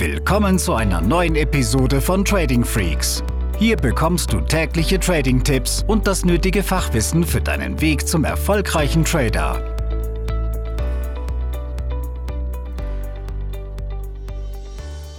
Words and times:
Willkommen 0.00 0.58
zu 0.58 0.72
einer 0.72 1.02
neuen 1.02 1.36
Episode 1.36 2.00
von 2.00 2.24
Trading 2.24 2.64
Freaks. 2.64 3.22
Hier 3.58 3.76
bekommst 3.76 4.32
du 4.32 4.40
tägliche 4.40 4.98
Trading-Tipps 4.98 5.84
und 5.86 6.06
das 6.06 6.24
nötige 6.24 6.62
Fachwissen 6.62 7.22
für 7.22 7.42
deinen 7.42 7.82
Weg 7.82 8.08
zum 8.08 8.24
erfolgreichen 8.24 9.04
Trader. 9.04 9.62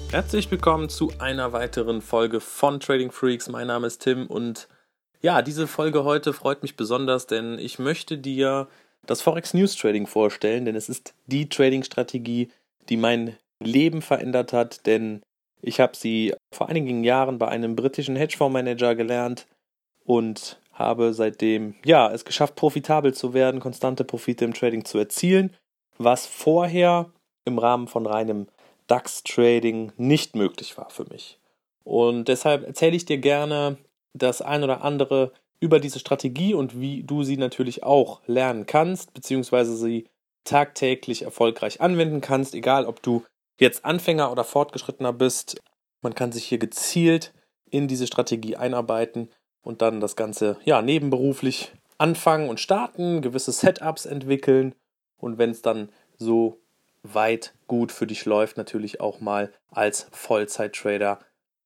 Herzlich 0.10 0.50
willkommen 0.50 0.90
zu 0.90 1.14
einer 1.20 1.54
weiteren 1.54 2.02
Folge 2.02 2.40
von 2.40 2.80
Trading 2.80 3.12
Freaks. 3.12 3.50
Mein 3.50 3.68
Name 3.68 3.86
ist 3.86 4.02
Tim 4.02 4.26
und 4.26 4.68
ja, 5.22 5.44
diese 5.44 5.68
Folge 5.68 6.06
heute 6.06 6.34
freut 6.34 6.64
mich 6.64 6.76
besonders, 6.76 7.28
denn 7.28 7.60
ich 7.60 7.78
möchte 7.78 8.18
dir 8.18 8.68
das 9.06 9.22
Forex 9.22 9.54
News 9.54 9.76
Trading 9.76 10.08
vorstellen, 10.08 10.66
denn 10.66 10.76
es 10.76 10.90
ist 10.90 11.14
die 11.28 11.50
Trading-Strategie, 11.50 12.50
die 12.90 12.98
mein 12.98 13.38
Leben 13.64 14.02
verändert 14.02 14.54
hat, 14.54 14.86
denn 14.86 15.22
ich 15.62 15.80
habe 15.80 15.96
sie 15.96 16.34
vor 16.54 16.70
einigen 16.70 17.04
Jahren 17.04 17.38
bei 17.38 17.48
einem 17.48 17.76
britischen 17.76 18.16
Hedgefondsmanager 18.16 18.96
gelernt 18.96 19.48
und 20.04 20.60
habe 20.74 21.14
seitdem 21.14 21.76
ja 21.86 22.12
es 22.12 22.26
geschafft, 22.26 22.56
profitabel 22.56 23.14
zu 23.14 23.34
werden, 23.34 23.60
konstante 23.60 24.04
Profite 24.04 24.46
im 24.46 24.54
Trading 24.54 24.86
zu 24.86 24.98
erzielen, 24.98 25.56
was 25.98 26.26
vorher 26.26 27.12
im 27.46 27.60
Rahmen 27.60 27.88
von 27.88 28.06
reinem 28.06 28.48
DAX-Trading 28.88 29.94
nicht 29.98 30.36
möglich 30.36 30.78
war 30.78 30.90
für 30.90 31.06
mich. 31.06 31.40
Und 31.84 32.28
deshalb 32.28 32.66
erzähle 32.66 32.96
ich 32.96 33.06
dir 33.06 33.18
gerne 33.18 33.78
das 34.14 34.42
ein 34.42 34.64
oder 34.64 34.84
andere 34.84 35.32
über 35.60 35.80
diese 35.80 36.00
Strategie 36.00 36.54
und 36.54 36.80
wie 36.80 37.04
du 37.04 37.24
sie 37.24 37.38
natürlich 37.38 37.84
auch 37.84 38.22
lernen 38.26 38.66
kannst, 38.66 39.14
beziehungsweise 39.14 39.76
sie 39.76 40.08
tagtäglich 40.44 41.22
erfolgreich 41.22 41.82
anwenden 41.82 42.20
kannst, 42.20 42.56
egal 42.56 42.86
ob 42.86 43.02
du 43.04 43.24
jetzt 43.62 43.86
Anfänger 43.86 44.32
oder 44.32 44.44
Fortgeschrittener 44.44 45.14
bist. 45.14 45.62
Man 46.02 46.16
kann 46.16 46.32
sich 46.32 46.46
hier 46.46 46.58
gezielt 46.58 47.34
in 47.70 47.88
diese 47.88 48.08
Strategie 48.08 48.58
einarbeiten 48.58 49.30
und 49.62 49.82
dann 49.82 50.02
das 50.02 50.16
Ganze 50.16 50.58
ja 50.66 50.82
nebenberuflich 50.82 51.72
anfangen 51.98 52.50
und 52.50 52.60
starten, 52.60 53.22
gewisse 53.22 53.52
Setups 53.52 54.08
entwickeln 54.08 54.74
und 55.18 55.38
wenn 55.38 55.52
es 55.52 55.62
dann 55.62 55.90
so 56.18 56.60
weit 57.04 57.54
gut 57.68 57.92
für 57.92 58.08
dich 58.08 58.26
läuft, 58.26 58.58
natürlich 58.58 59.00
auch 59.00 59.22
mal 59.22 59.54
als 59.70 60.08
Vollzeit-Trader 60.12 61.20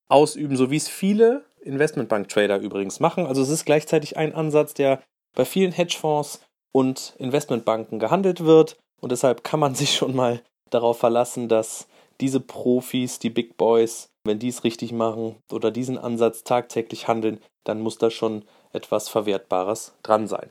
ausüben, 0.07 0.57
so 0.57 0.69
wie 0.71 0.77
es 0.77 0.89
viele 0.89 1.45
Investmentbank-Trader 1.61 2.59
übrigens 2.59 2.99
machen. 2.99 3.25
Also 3.25 3.41
es 3.41 3.49
ist 3.49 3.65
gleichzeitig 3.65 4.17
ein 4.17 4.35
Ansatz, 4.35 4.73
der 4.73 5.01
bei 5.33 5.45
vielen 5.45 5.71
Hedgefonds 5.71 6.41
und 6.73 7.15
Investmentbanken 7.17 7.99
gehandelt 7.99 8.43
wird 8.43 8.77
und 8.99 9.13
deshalb 9.13 9.45
kann 9.45 9.61
man 9.61 9.75
sich 9.75 9.95
schon 9.95 10.13
mal 10.15 10.41
darauf 10.69 10.99
verlassen, 10.99 11.47
dass 11.47 11.87
diese 12.21 12.39
Profis, 12.39 13.19
die 13.19 13.29
Big 13.29 13.57
Boys, 13.57 14.09
wenn 14.23 14.39
die 14.39 14.47
es 14.47 14.63
richtig 14.63 14.91
machen 14.91 15.35
oder 15.51 15.71
diesen 15.71 15.97
Ansatz 15.97 16.43
tagtäglich 16.43 17.07
handeln, 17.07 17.39
dann 17.63 17.81
muss 17.81 17.97
da 17.97 18.09
schon 18.09 18.43
etwas 18.73 19.09
Verwertbares 19.09 19.95
dran 20.03 20.27
sein. 20.27 20.49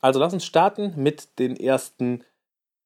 Also 0.00 0.18
lass 0.18 0.32
uns 0.32 0.44
starten 0.44 0.94
mit 0.96 1.38
den 1.38 1.56
ersten 1.56 2.24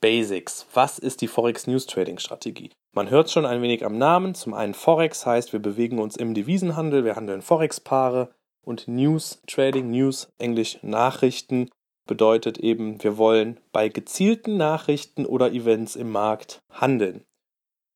Basics. 0.01 0.67
Was 0.75 0.99
ist 0.99 1.21
die 1.21 1.29
Forex 1.29 1.67
News 1.67 1.87
Trading 1.87 2.19
Strategie? 2.19 2.71
Man 2.95 3.11
hört 3.11 3.31
schon 3.31 3.47
ein 3.47 3.63
wenig 3.63 3.85
am 3.85 3.99
Namen. 3.99 4.35
Zum 4.35 4.55
einen 4.55 4.75
Forex 4.75 5.25
heißt, 5.27 5.53
wir 5.53 5.61
bewegen 5.61 5.99
uns 5.99 6.17
im 6.17 6.35
Devisenhandel, 6.35 7.05
wir 7.05 7.17
handeln 7.17 7.43
Forex-Paare 7.43 8.35
und 8.65 8.89
News 8.89 9.41
Trading, 9.47 9.91
News, 9.91 10.33
Englisch 10.39 10.79
Nachrichten, 10.83 11.71
bedeutet 12.07 12.59
eben, 12.59 13.03
wir 13.03 13.17
wollen 13.17 13.59
bei 13.73 13.89
gezielten 13.89 14.57
Nachrichten 14.57 15.27
oder 15.27 15.53
Events 15.53 15.97
im 15.97 16.11
Markt 16.11 16.61
handeln. 16.71 17.25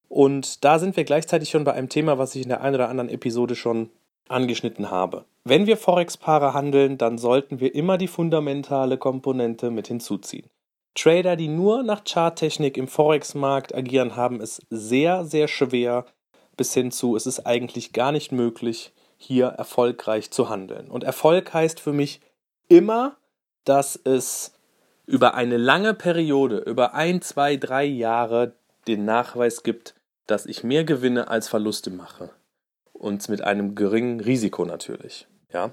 Und 0.09 0.65
da 0.65 0.79
sind 0.79 0.97
wir 0.97 1.05
gleichzeitig 1.05 1.51
schon 1.51 1.65
bei 1.65 1.75
einem 1.75 1.89
Thema, 1.89 2.19
was 2.19 2.35
ich 2.35 2.43
in 2.43 2.49
der 2.49 2.63
einen 2.63 2.77
oder 2.77 2.89
anderen 2.89 3.11
Episode 3.11 3.55
schon 3.55 3.91
angeschnitten 4.29 4.91
habe. 4.91 5.25
Wenn 5.45 5.67
wir 5.67 5.77
Forex-Paare 5.77 6.55
handeln, 6.55 6.99
dann 6.99 7.19
sollten 7.19 7.61
wir 7.61 7.75
immer 7.75 7.99
die 7.99 8.09
fundamentale 8.09 8.99
Komponente 8.99 9.71
mit 9.71 9.89
hinzuziehen. 9.89 10.49
Trader, 10.95 11.37
die 11.37 11.49
nur 11.49 11.83
nach 11.83 12.03
Charttechnik 12.05 12.77
im 12.77 12.89
Forex-Markt 12.89 13.75
agieren, 13.75 14.17
haben 14.17 14.41
es 14.41 14.63
sehr, 14.71 15.25
sehr 15.25 15.49
schwer 15.49 16.07
bis 16.57 16.75
hin 16.75 16.91
zu, 16.91 17.15
es 17.15 17.27
ist 17.27 17.47
eigentlich 17.47 17.93
gar 17.93 18.13
nicht 18.13 18.33
möglich, 18.33 18.93
hier 19.17 19.47
erfolgreich 19.47 20.31
zu 20.31 20.49
handeln. 20.49 20.89
Und 20.89 21.05
Erfolg 21.05 21.53
heißt 21.55 21.81
für 21.81 21.93
mich 21.93 22.21
immer, 22.69 23.17
dass 23.65 23.97
es 23.97 24.55
über 25.07 25.35
eine 25.35 25.57
lange 25.57 25.95
Periode, 25.95 26.59
über 26.59 26.95
ein, 26.95 27.23
zwei, 27.23 27.57
drei 27.57 27.85
Jahre 27.85 28.53
den 28.87 29.05
Nachweis 29.05 29.63
gibt, 29.63 29.95
dass 30.27 30.47
ich 30.47 30.65
mehr 30.65 30.85
Gewinne 30.85 31.29
als 31.29 31.49
Verluste 31.49 31.91
mache. 31.91 32.31
Und 32.93 33.29
mit 33.29 33.43
einem 33.43 33.75
geringen 33.75 34.21
Risiko 34.21 34.65
natürlich. 34.65 35.27
Ja. 35.53 35.71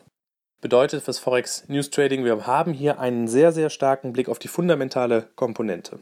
Bedeutet 0.61 1.03
fürs 1.03 1.19
Forex 1.19 1.67
News 1.67 1.89
Trading, 1.89 2.23
wir 2.23 2.47
haben 2.47 2.71
hier 2.71 2.99
einen 2.99 3.27
sehr, 3.27 3.51
sehr 3.51 3.69
starken 3.69 4.13
Blick 4.13 4.29
auf 4.29 4.39
die 4.39 4.47
fundamentale 4.47 5.27
Komponente. 5.35 5.99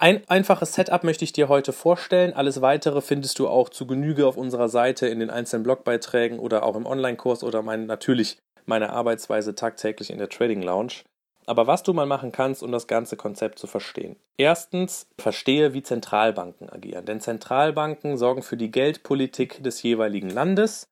Ein 0.00 0.22
einfaches 0.28 0.74
Setup 0.74 1.02
möchte 1.02 1.24
ich 1.24 1.32
dir 1.32 1.48
heute 1.48 1.72
vorstellen. 1.72 2.32
Alles 2.32 2.60
weitere 2.60 3.00
findest 3.00 3.40
du 3.40 3.48
auch 3.48 3.68
zu 3.68 3.84
Genüge 3.84 4.28
auf 4.28 4.36
unserer 4.36 4.68
Seite 4.68 5.08
in 5.08 5.18
den 5.18 5.28
einzelnen 5.28 5.64
Blogbeiträgen 5.64 6.38
oder 6.38 6.62
auch 6.62 6.76
im 6.76 6.86
Online-Kurs 6.86 7.42
oder 7.42 7.62
mein, 7.62 7.86
natürlich 7.86 8.38
meine 8.68 8.90
Arbeitsweise 8.90 9.54
tagtäglich 9.54 10.10
in 10.10 10.18
der 10.18 10.28
Trading 10.28 10.62
Lounge. 10.62 11.04
Aber 11.46 11.66
was 11.66 11.82
du 11.82 11.94
mal 11.94 12.06
machen 12.06 12.30
kannst, 12.30 12.62
um 12.62 12.70
das 12.70 12.86
ganze 12.86 13.16
Konzept 13.16 13.58
zu 13.58 13.66
verstehen. 13.66 14.16
Erstens, 14.36 15.06
verstehe, 15.18 15.72
wie 15.72 15.82
Zentralbanken 15.82 16.68
agieren. 16.68 17.06
Denn 17.06 17.20
Zentralbanken 17.20 18.18
sorgen 18.18 18.42
für 18.42 18.58
die 18.58 18.70
Geldpolitik 18.70 19.62
des 19.62 19.82
jeweiligen 19.82 20.28
Landes 20.28 20.88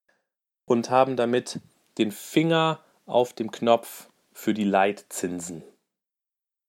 und 0.65 0.89
haben 0.89 1.17
damit 1.17 1.61
den 1.99 2.11
Finger 2.11 2.81
auf 3.05 3.35
dem 3.35 3.51
Knopf 3.51 4.09
für 4.33 4.55
die 4.55 4.65
Leitzinsen. 4.65 5.63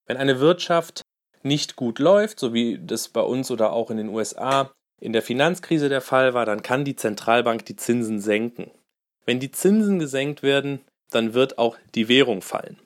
Wenn 0.05 0.17
eine 0.17 0.39
Wirtschaft 0.39 1.01
nicht 1.43 1.75
gut 1.75 1.99
läuft, 1.99 2.39
so 2.39 2.53
wie 2.53 2.79
das 2.79 3.07
bei 3.09 3.21
uns 3.21 3.51
oder 3.51 3.71
auch 3.71 3.89
in 3.89 3.97
den 3.97 4.09
USA 4.09 4.71
in 4.99 5.13
der 5.13 5.21
Finanzkrise 5.21 5.89
der 5.89 6.01
Fall 6.01 6.33
war, 6.33 6.45
dann 6.45 6.61
kann 6.61 6.83
die 6.83 6.95
Zentralbank 6.95 7.65
die 7.65 7.75
Zinsen 7.75 8.19
senken. 8.19 8.71
Wenn 9.25 9.39
die 9.39 9.51
Zinsen 9.51 9.99
gesenkt 9.99 10.41
werden, 10.41 10.81
dann 11.11 11.33
wird 11.33 11.57
auch 11.57 11.77
die 11.95 12.07
Währung 12.07 12.41
fallen. 12.41 12.77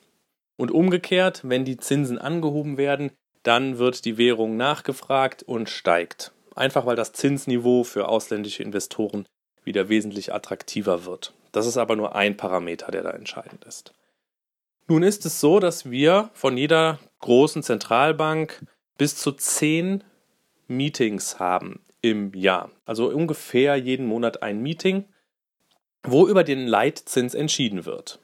Und 0.56 0.70
umgekehrt, 0.70 1.40
wenn 1.44 1.64
die 1.64 1.76
Zinsen 1.76 2.18
angehoben 2.18 2.76
werden, 2.76 3.10
dann 3.42 3.78
wird 3.78 4.04
die 4.04 4.18
Währung 4.18 4.56
nachgefragt 4.56 5.42
und 5.42 5.68
steigt. 5.68 6.32
Einfach 6.54 6.86
weil 6.86 6.96
das 6.96 7.12
Zinsniveau 7.12 7.82
für 7.82 8.08
ausländische 8.08 8.62
Investoren 8.62 9.26
wieder 9.64 9.88
wesentlich 9.88 10.32
attraktiver 10.32 11.04
wird. 11.04 11.32
Das 11.52 11.66
ist 11.66 11.76
aber 11.76 11.96
nur 11.96 12.14
ein 12.14 12.36
Parameter, 12.36 12.90
der 12.90 13.02
da 13.02 13.10
entscheidend 13.10 13.64
ist. 13.64 13.92
Nun 14.88 15.02
ist 15.02 15.24
es 15.26 15.40
so, 15.40 15.60
dass 15.60 15.90
wir 15.90 16.30
von 16.34 16.56
jeder 16.56 16.98
großen 17.20 17.62
Zentralbank 17.62 18.64
bis 18.98 19.16
zu 19.16 19.32
zehn 19.32 20.04
Meetings 20.68 21.38
haben 21.38 21.80
im 22.00 22.34
Jahr. 22.34 22.70
Also 22.84 23.08
ungefähr 23.08 23.76
jeden 23.76 24.06
Monat 24.06 24.42
ein 24.42 24.60
Meeting, 24.60 25.04
wo 26.04 26.26
über 26.26 26.44
den 26.44 26.66
Leitzins 26.66 27.34
entschieden 27.34 27.84
wird. 27.84 28.20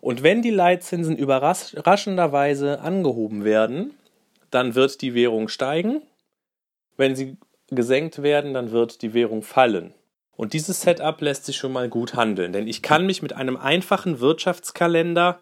Und 0.00 0.22
wenn 0.22 0.42
die 0.42 0.50
Leitzinsen 0.50 1.16
überraschenderweise 1.16 2.80
angehoben 2.80 3.44
werden, 3.44 3.94
dann 4.50 4.74
wird 4.74 5.00
die 5.00 5.14
Währung 5.14 5.48
steigen. 5.48 6.02
Wenn 6.96 7.14
sie 7.14 7.36
gesenkt 7.68 8.22
werden, 8.22 8.52
dann 8.52 8.72
wird 8.72 9.02
die 9.02 9.14
Währung 9.14 9.42
fallen. 9.42 9.94
Und 10.36 10.54
dieses 10.54 10.80
Setup 10.80 11.20
lässt 11.20 11.44
sich 11.44 11.56
schon 11.56 11.72
mal 11.72 11.88
gut 11.88 12.14
handeln, 12.14 12.52
denn 12.52 12.66
ich 12.66 12.82
kann 12.82 13.06
mich 13.06 13.22
mit 13.22 13.32
einem 13.32 13.56
einfachen 13.56 14.20
Wirtschaftskalender 14.20 15.40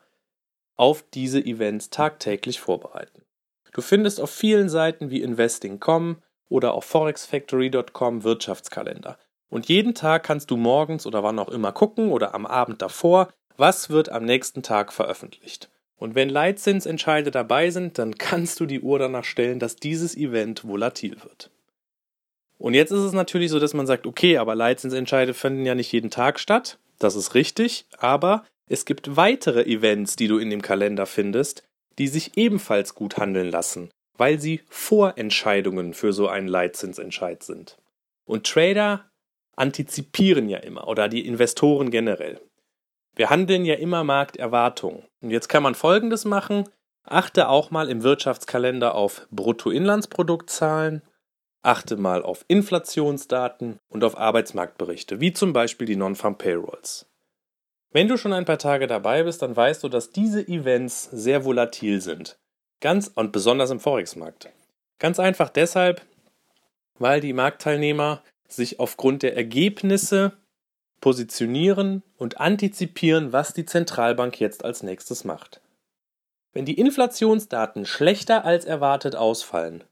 auf 0.76 1.04
diese 1.14 1.40
Events 1.44 1.90
tagtäglich 1.90 2.60
vorbereiten. 2.60 3.22
Du 3.72 3.82
findest 3.82 4.20
auf 4.20 4.30
vielen 4.30 4.68
Seiten 4.68 5.10
wie 5.10 5.22
investing.com 5.22 6.22
oder 6.48 6.74
auf 6.74 6.84
forexfactory.com 6.84 8.24
Wirtschaftskalender. 8.24 9.18
Und 9.50 9.68
jeden 9.68 9.94
Tag 9.94 10.22
kannst 10.22 10.50
du 10.50 10.56
morgens 10.56 11.06
oder 11.06 11.22
wann 11.22 11.38
auch 11.38 11.48
immer 11.48 11.72
gucken 11.72 12.10
oder 12.10 12.34
am 12.34 12.46
Abend 12.46 12.80
davor, 12.80 13.28
was 13.56 13.90
wird 13.90 14.08
am 14.08 14.24
nächsten 14.24 14.62
Tag 14.62 14.92
veröffentlicht. 14.92 15.68
Und 15.96 16.14
wenn 16.14 16.30
Leitzinsentscheide 16.30 17.30
dabei 17.30 17.70
sind, 17.70 17.98
dann 17.98 18.14
kannst 18.18 18.58
du 18.60 18.66
die 18.66 18.80
Uhr 18.80 18.98
danach 18.98 19.24
stellen, 19.24 19.58
dass 19.58 19.76
dieses 19.76 20.16
Event 20.16 20.66
volatil 20.66 21.22
wird. 21.22 21.50
Und 22.58 22.74
jetzt 22.74 22.90
ist 22.90 23.00
es 23.00 23.12
natürlich 23.12 23.50
so, 23.50 23.58
dass 23.58 23.74
man 23.74 23.86
sagt, 23.86 24.06
okay, 24.06 24.38
aber 24.38 24.54
Leitzinsentscheide 24.54 25.34
finden 25.34 25.66
ja 25.66 25.74
nicht 25.74 25.92
jeden 25.92 26.10
Tag 26.10 26.38
statt. 26.38 26.78
Das 26.98 27.16
ist 27.16 27.34
richtig, 27.34 27.86
aber 27.98 28.44
es 28.66 28.84
gibt 28.84 29.16
weitere 29.16 29.62
Events, 29.62 30.16
die 30.16 30.28
du 30.28 30.38
in 30.38 30.50
dem 30.50 30.62
Kalender 30.62 31.06
findest, 31.06 31.64
die 31.98 32.06
sich 32.06 32.36
ebenfalls 32.36 32.94
gut 32.94 33.16
handeln 33.16 33.50
lassen, 33.50 33.90
weil 34.16 34.38
sie 34.38 34.60
Vorentscheidungen 34.68 35.94
für 35.94 36.12
so 36.12 36.28
einen 36.28 36.48
Leitzinsentscheid 36.48 37.42
sind. 37.42 37.78
Und 38.26 38.46
Trader 38.46 39.09
antizipieren 39.60 40.48
ja 40.48 40.58
immer 40.58 40.88
oder 40.88 41.08
die 41.08 41.26
Investoren 41.26 41.90
generell. 41.90 42.40
Wir 43.14 43.30
handeln 43.30 43.64
ja 43.64 43.74
immer 43.74 44.04
Markterwartungen. 44.04 45.04
Und 45.20 45.30
jetzt 45.30 45.48
kann 45.48 45.62
man 45.62 45.74
Folgendes 45.74 46.24
machen. 46.24 46.68
Achte 47.04 47.48
auch 47.48 47.70
mal 47.70 47.90
im 47.90 48.02
Wirtschaftskalender 48.02 48.94
auf 48.94 49.26
Bruttoinlandsproduktzahlen, 49.30 51.02
Achte 51.62 51.98
mal 51.98 52.22
auf 52.22 52.44
Inflationsdaten 52.48 53.80
und 53.88 54.02
auf 54.02 54.16
Arbeitsmarktberichte, 54.16 55.20
wie 55.20 55.34
zum 55.34 55.52
Beispiel 55.52 55.86
die 55.86 55.96
Non-Farm 55.96 56.38
Payrolls. 56.38 57.06
Wenn 57.92 58.08
du 58.08 58.16
schon 58.16 58.32
ein 58.32 58.46
paar 58.46 58.58
Tage 58.58 58.86
dabei 58.86 59.24
bist, 59.24 59.42
dann 59.42 59.54
weißt 59.54 59.82
du, 59.82 59.90
dass 59.90 60.10
diese 60.10 60.46
Events 60.48 61.04
sehr 61.12 61.44
volatil 61.44 62.00
sind. 62.00 62.38
Ganz 62.80 63.08
und 63.14 63.32
besonders 63.32 63.70
im 63.70 63.80
Forex-Markt. 63.80 64.48
Ganz 64.98 65.20
einfach 65.20 65.50
deshalb, 65.50 66.00
weil 66.98 67.20
die 67.20 67.34
Marktteilnehmer 67.34 68.22
sich 68.52 68.80
aufgrund 68.80 69.22
der 69.22 69.36
Ergebnisse 69.36 70.32
positionieren 71.00 72.02
und 72.16 72.40
antizipieren, 72.40 73.32
was 73.32 73.54
die 73.54 73.64
Zentralbank 73.64 74.38
jetzt 74.38 74.64
als 74.64 74.82
nächstes 74.82 75.24
macht. 75.24 75.60
Wenn 76.52 76.64
die 76.64 76.78
Inflationsdaten 76.78 77.86
schlechter 77.86 78.44
als 78.44 78.64
erwartet 78.64 79.16
ausfallen, 79.16 79.84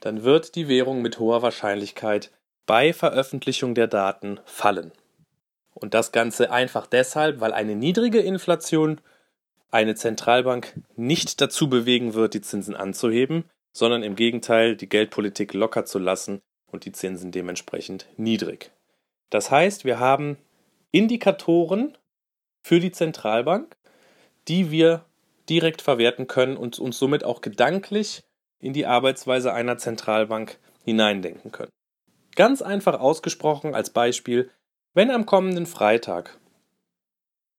dann 0.00 0.22
wird 0.22 0.54
die 0.54 0.68
Währung 0.68 1.02
mit 1.02 1.18
hoher 1.18 1.42
Wahrscheinlichkeit 1.42 2.30
bei 2.66 2.92
Veröffentlichung 2.92 3.74
der 3.74 3.88
Daten 3.88 4.40
fallen. 4.44 4.92
Und 5.74 5.92
das 5.92 6.12
Ganze 6.12 6.50
einfach 6.50 6.86
deshalb, 6.86 7.40
weil 7.40 7.52
eine 7.52 7.74
niedrige 7.74 8.20
Inflation 8.20 9.00
eine 9.70 9.96
Zentralbank 9.96 10.80
nicht 10.94 11.40
dazu 11.40 11.68
bewegen 11.68 12.14
wird, 12.14 12.34
die 12.34 12.40
Zinsen 12.40 12.76
anzuheben, 12.76 13.44
sondern 13.72 14.04
im 14.04 14.14
Gegenteil 14.14 14.76
die 14.76 14.88
Geldpolitik 14.88 15.52
locker 15.52 15.84
zu 15.84 15.98
lassen 15.98 16.42
und 16.74 16.84
die 16.84 16.92
Zinsen 16.92 17.30
dementsprechend 17.32 18.06
niedrig. 18.18 18.70
Das 19.30 19.50
heißt, 19.50 19.84
wir 19.84 19.98
haben 19.98 20.36
Indikatoren 20.90 21.96
für 22.62 22.80
die 22.80 22.92
Zentralbank, 22.92 23.76
die 24.48 24.70
wir 24.70 25.06
direkt 25.48 25.80
verwerten 25.80 26.26
können 26.26 26.56
und 26.56 26.78
uns 26.78 26.98
somit 26.98 27.24
auch 27.24 27.40
gedanklich 27.40 28.24
in 28.58 28.72
die 28.72 28.86
Arbeitsweise 28.86 29.52
einer 29.52 29.78
Zentralbank 29.78 30.58
hineindenken 30.84 31.52
können. 31.52 31.70
Ganz 32.34 32.60
einfach 32.60 32.98
ausgesprochen 33.00 33.74
als 33.74 33.90
Beispiel, 33.90 34.50
wenn 34.94 35.10
am 35.10 35.26
kommenden 35.26 35.66
Freitag 35.66 36.38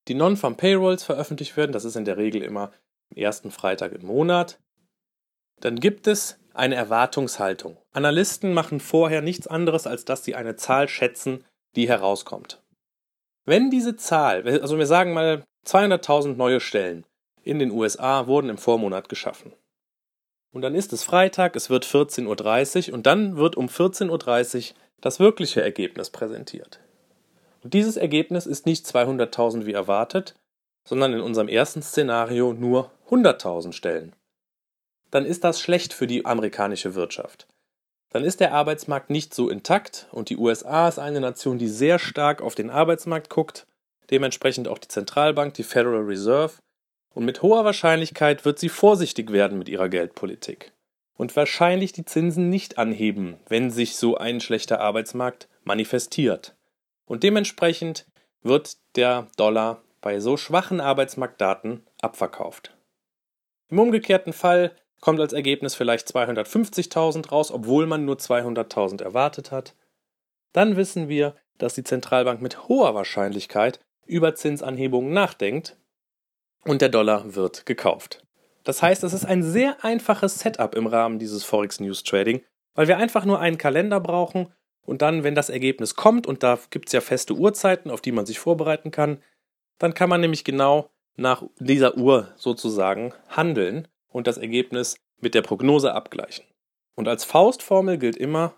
die 0.07 0.13
Non-Farm 0.13 0.57
Payrolls 0.57 1.03
veröffentlicht 1.03 1.57
werden, 1.57 1.71
das 1.71 1.85
ist 1.85 1.95
in 1.95 2.05
der 2.05 2.17
Regel 2.17 2.43
immer 2.43 2.71
am 3.11 3.17
ersten 3.17 3.51
Freitag 3.51 3.93
im 3.93 4.05
Monat, 4.05 4.59
dann 5.61 5.79
gibt 5.79 6.07
es 6.07 6.37
eine 6.55 6.75
Erwartungshaltung. 6.75 7.77
Analysten 7.91 8.53
machen 8.53 8.79
vorher 8.79 9.21
nichts 9.21 9.47
anderes, 9.47 9.87
als 9.87 10.05
dass 10.05 10.23
sie 10.23 10.35
eine 10.35 10.55
Zahl 10.55 10.87
schätzen, 10.87 11.43
die 11.75 11.87
herauskommt. 11.87 12.61
Wenn 13.45 13.69
diese 13.69 13.95
Zahl, 13.95 14.47
also 14.61 14.77
wir 14.77 14.87
sagen 14.87 15.13
mal 15.13 15.43
200.000 15.67 16.35
neue 16.35 16.59
Stellen 16.59 17.05
in 17.43 17.59
den 17.59 17.71
USA 17.71 18.27
wurden 18.27 18.49
im 18.49 18.57
Vormonat 18.57 19.09
geschaffen. 19.09 19.53
Und 20.51 20.61
dann 20.61 20.73
ist 20.73 20.93
es 20.93 21.03
Freitag, 21.03 21.55
es 21.55 21.69
wird 21.69 21.85
14.30 21.85 22.89
Uhr 22.89 22.93
und 22.95 23.05
dann 23.05 23.35
wird 23.35 23.55
um 23.55 23.67
14.30 23.67 24.71
Uhr 24.71 24.75
das 25.01 25.19
wirkliche 25.19 25.61
Ergebnis 25.61 26.09
präsentiert. 26.09 26.79
Und 27.61 27.73
dieses 27.73 27.97
Ergebnis 27.97 28.45
ist 28.45 28.65
nicht 28.65 28.85
200.000 28.85 29.65
wie 29.65 29.73
erwartet, 29.73 30.35
sondern 30.87 31.13
in 31.13 31.19
unserem 31.19 31.47
ersten 31.47 31.81
Szenario 31.81 32.53
nur 32.53 32.91
100.000 33.09 33.73
Stellen. 33.73 34.15
Dann 35.15 35.25
ist 35.25 35.43
das 35.43 35.61
schlecht 35.61 35.93
für 35.93 36.07
die 36.07 36.25
amerikanische 36.25 36.93
Wirtschaft 36.93 37.47
dann 38.15 38.23
ist 38.23 38.39
der 38.39 38.53
Arbeitsmarkt 38.53 39.09
nicht 39.09 39.33
so 39.33 39.49
intakt 39.49 40.07
und 40.13 40.29
die 40.29 40.37
USA 40.37 40.87
ist 40.87 40.99
eine 40.99 41.19
Nation, 41.19 41.57
die 41.57 41.67
sehr 41.67 41.99
stark 41.99 42.41
auf 42.41 42.55
den 42.55 42.69
Arbeitsmarkt 42.69 43.29
guckt, 43.29 43.67
dementsprechend 44.09 44.69
auch 44.69 44.77
die 44.77 44.87
Zentralbank, 44.87 45.53
die 45.55 45.63
Federal 45.63 46.03
Reserve, 46.03 46.53
und 47.13 47.25
mit 47.25 47.41
hoher 47.41 47.65
Wahrscheinlichkeit 47.65 48.45
wird 48.45 48.57
sie 48.57 48.69
vorsichtig 48.69 49.33
werden 49.33 49.57
mit 49.57 49.67
ihrer 49.67 49.89
Geldpolitik 49.89 50.71
und 51.17 51.35
wahrscheinlich 51.35 51.91
die 51.91 52.05
Zinsen 52.05 52.49
nicht 52.49 52.77
anheben, 52.77 53.35
wenn 53.49 53.69
sich 53.69 53.97
so 53.97 54.15
ein 54.15 54.39
schlechter 54.39 54.79
Arbeitsmarkt 54.79 55.49
manifestiert. 55.65 56.55
Und 57.05 57.21
dementsprechend 57.21 58.05
wird 58.43 58.77
der 58.95 59.27
Dollar 59.35 59.81
bei 59.99 60.21
so 60.21 60.37
schwachen 60.37 60.79
Arbeitsmarktdaten 60.79 61.85
abverkauft. 61.99 62.77
Im 63.67 63.79
umgekehrten 63.79 64.31
Fall 64.31 64.73
kommt 65.01 65.19
als 65.19 65.33
Ergebnis 65.33 65.75
vielleicht 65.75 66.07
250.000 66.07 67.29
raus, 67.29 67.51
obwohl 67.51 67.85
man 67.85 68.05
nur 68.05 68.15
200.000 68.15 69.03
erwartet 69.03 69.51
hat, 69.51 69.75
dann 70.53 70.77
wissen 70.77 71.09
wir, 71.09 71.35
dass 71.57 71.75
die 71.75 71.83
Zentralbank 71.83 72.41
mit 72.41 72.67
hoher 72.67 72.95
Wahrscheinlichkeit 72.95 73.79
über 74.05 74.35
Zinsanhebungen 74.35 75.13
nachdenkt 75.13 75.77
und 76.63 76.81
der 76.81 76.89
Dollar 76.89 77.35
wird 77.35 77.65
gekauft. 77.65 78.23
Das 78.63 78.81
heißt, 78.81 79.03
es 79.03 79.13
ist 79.13 79.25
ein 79.25 79.43
sehr 79.43 79.83
einfaches 79.83 80.39
Setup 80.39 80.73
im 80.75 80.87
Rahmen 80.87 81.19
dieses 81.19 81.43
Forex 81.43 81.79
News 81.79 82.03
Trading, 82.03 82.41
weil 82.73 82.87
wir 82.87 82.97
einfach 82.97 83.25
nur 83.25 83.39
einen 83.39 83.57
Kalender 83.57 83.99
brauchen 83.99 84.51
und 84.81 85.01
dann, 85.01 85.23
wenn 85.23 85.35
das 85.35 85.49
Ergebnis 85.49 85.95
kommt, 85.95 86.27
und 86.27 86.43
da 86.43 86.59
gibt 86.69 86.87
es 86.87 86.93
ja 86.93 87.01
feste 87.01 87.33
Uhrzeiten, 87.33 87.89
auf 87.89 88.01
die 88.01 88.11
man 88.11 88.25
sich 88.25 88.39
vorbereiten 88.39 88.91
kann, 88.91 89.21
dann 89.77 89.93
kann 89.93 90.09
man 90.09 90.21
nämlich 90.21 90.43
genau 90.43 90.89
nach 91.15 91.43
dieser 91.59 91.97
Uhr 91.97 92.33
sozusagen 92.35 93.13
handeln 93.29 93.87
und 94.15 94.27
das 94.27 94.37
Ergebnis 94.37 94.95
mit 95.19 95.35
der 95.35 95.41
Prognose 95.41 95.93
abgleichen. 95.93 96.45
Und 96.95 97.09
als 97.09 97.25
Faustformel 97.25 97.97
gilt 97.97 98.15
immer, 98.15 98.53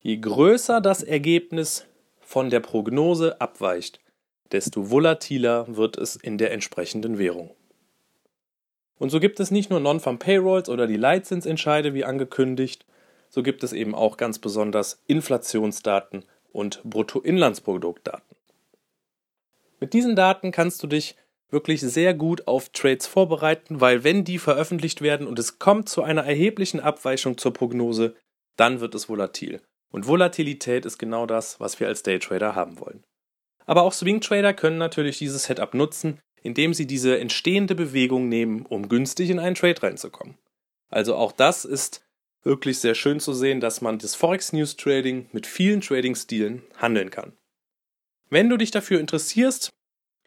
je 0.00 0.16
größer 0.16 0.80
das 0.80 1.04
Ergebnis 1.04 1.86
von 2.18 2.50
der 2.50 2.58
Prognose 2.58 3.40
abweicht, 3.40 4.00
desto 4.50 4.90
volatiler 4.90 5.76
wird 5.76 5.96
es 5.96 6.16
in 6.16 6.36
der 6.36 6.50
entsprechenden 6.50 7.16
Währung. 7.16 7.54
Und 8.98 9.10
so 9.10 9.20
gibt 9.20 9.38
es 9.38 9.52
nicht 9.52 9.70
nur 9.70 9.78
Non-Farm 9.78 10.18
Payrolls 10.18 10.68
oder 10.68 10.88
die 10.88 10.96
Leitzinsentscheide 10.96 11.94
wie 11.94 12.04
angekündigt, 12.04 12.86
so 13.28 13.44
gibt 13.44 13.62
es 13.62 13.72
eben 13.72 13.94
auch 13.94 14.16
ganz 14.16 14.40
besonders 14.40 15.00
Inflationsdaten 15.06 16.24
und 16.52 16.82
Bruttoinlandsproduktdaten. 16.82 18.36
Mit 19.78 19.92
diesen 19.92 20.16
Daten 20.16 20.50
kannst 20.50 20.82
du 20.82 20.88
dich 20.88 21.14
wirklich 21.50 21.80
sehr 21.80 22.14
gut 22.14 22.46
auf 22.46 22.70
Trades 22.70 23.06
vorbereiten, 23.06 23.80
weil 23.80 24.04
wenn 24.04 24.24
die 24.24 24.38
veröffentlicht 24.38 25.00
werden 25.00 25.26
und 25.26 25.38
es 25.38 25.58
kommt 25.58 25.88
zu 25.88 26.02
einer 26.02 26.24
erheblichen 26.24 26.80
Abweichung 26.80 27.38
zur 27.38 27.52
Prognose, 27.52 28.16
dann 28.56 28.80
wird 28.80 28.94
es 28.94 29.08
volatil. 29.08 29.60
Und 29.92 30.06
Volatilität 30.06 30.84
ist 30.84 30.98
genau 30.98 31.26
das, 31.26 31.60
was 31.60 31.78
wir 31.78 31.86
als 31.86 32.02
Daytrader 32.02 32.54
haben 32.54 32.80
wollen. 32.80 33.04
Aber 33.64 33.82
auch 33.82 33.92
Swing 33.92 34.20
Trader 34.20 34.54
können 34.54 34.78
natürlich 34.78 35.18
dieses 35.18 35.44
Setup 35.44 35.74
nutzen, 35.74 36.20
indem 36.42 36.74
sie 36.74 36.86
diese 36.86 37.18
entstehende 37.18 37.74
Bewegung 37.74 38.28
nehmen, 38.28 38.64
um 38.66 38.88
günstig 38.88 39.30
in 39.30 39.38
einen 39.38 39.56
Trade 39.56 39.82
reinzukommen. 39.82 40.36
Also 40.90 41.16
auch 41.16 41.32
das 41.32 41.64
ist 41.64 42.04
wirklich 42.42 42.78
sehr 42.78 42.94
schön 42.94 43.18
zu 43.18 43.32
sehen, 43.32 43.60
dass 43.60 43.80
man 43.80 43.98
das 43.98 44.14
Forex 44.14 44.52
News 44.52 44.76
Trading 44.76 45.28
mit 45.32 45.46
vielen 45.46 45.80
Trading-Stilen 45.80 46.62
handeln 46.76 47.10
kann. 47.10 47.32
Wenn 48.30 48.48
du 48.48 48.56
dich 48.56 48.70
dafür 48.70 49.00
interessierst, 49.00 49.72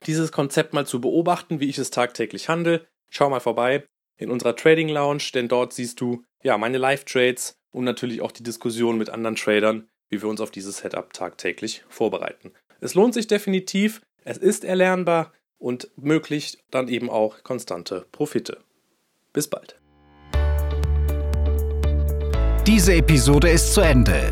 dieses 0.06 0.32
Konzept 0.32 0.74
mal 0.74 0.86
zu 0.86 1.01
beobachten, 1.01 1.60
wie 1.60 1.70
ich 1.70 1.77
es 1.77 1.91
tagtäglich 1.91 2.50
handle. 2.50 2.88
Schau 3.10 3.29
mal 3.29 3.39
vorbei 3.39 3.86
in 4.18 4.29
unserer 4.32 4.56
Trading 4.56 4.89
Lounge, 4.89 5.24
denn 5.34 5.48
dort 5.48 5.74
siehst 5.74 6.01
du 6.01 6.24
ja 6.44 6.58
meine 6.58 6.77
Live-Trades 6.77 7.56
und 7.72 7.84
natürlich 7.84 8.22
auch 8.22 8.32
die 8.32 8.44
Diskussion 8.44 8.98
mit 8.98 9.10
anderen 9.10 9.36
Tradern, 9.36 9.88
wie 10.10 10.22
wir 10.22 10.29
uns 10.29 10.41
auf 10.41 10.51
dieses 10.51 10.77
Setup 10.77 11.12
tagtäglich 11.13 11.84
vorbereiten. 11.89 12.51
Es 12.82 12.96
lohnt 12.96 13.13
sich 13.13 13.27
definitiv, 13.27 14.01
es 14.24 14.38
ist 14.38 14.63
erlernbar 14.63 15.34
und 15.58 15.89
möglich 15.96 16.63
dann 16.72 16.88
eben 16.88 17.10
auch 17.10 17.44
konstante 17.44 18.06
Profite. 18.12 18.60
Bis 19.34 19.48
bald. 19.48 19.75
Diese 22.65 22.94
Episode 22.94 23.50
ist 23.50 23.74
zu 23.74 23.82
Ende. 23.82 24.32